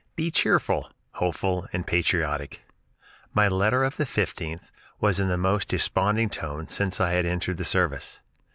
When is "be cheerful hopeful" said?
0.15-1.67